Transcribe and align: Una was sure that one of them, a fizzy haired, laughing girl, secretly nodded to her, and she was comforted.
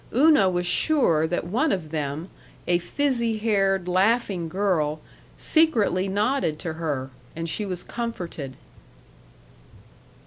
Una 0.15 0.49
was 0.49 0.65
sure 0.65 1.27
that 1.27 1.43
one 1.45 1.71
of 1.71 1.91
them, 1.91 2.31
a 2.65 2.79
fizzy 2.79 3.37
haired, 3.37 3.87
laughing 3.87 4.49
girl, 4.49 4.99
secretly 5.37 6.07
nodded 6.07 6.57
to 6.57 6.73
her, 6.73 7.11
and 7.35 7.47
she 7.47 7.67
was 7.67 7.83
comforted. 7.83 8.55